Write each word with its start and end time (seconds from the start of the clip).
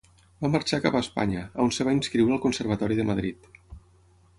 Va 0.45 0.49
marxar 0.55 0.79
cap 0.85 0.97
a 0.97 1.01
Espanya, 1.05 1.45
on 1.67 1.71
es 1.75 1.79
va 1.91 1.95
inscriure 1.99 2.37
al 2.39 2.43
Conservatori 2.49 3.03
de 3.03 3.11
Madrid. 3.13 3.51